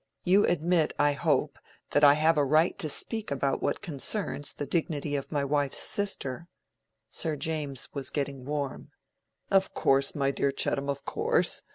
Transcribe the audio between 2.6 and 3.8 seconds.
to speak about